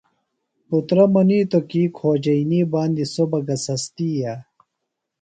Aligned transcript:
پُترہ 0.67 1.05
منِیتوۡ 1.13 1.65
کی 1.69 1.81
کھوجئینی 1.97 2.61
باندی 2.71 3.05
سوۡ 3.13 3.27
بہ 3.31 3.39
گہ 3.47 3.55
سستیئے؟ 3.65 4.35